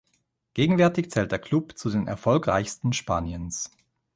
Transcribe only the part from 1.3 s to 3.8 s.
der Klub zu den erfolgreichsten Spaniens.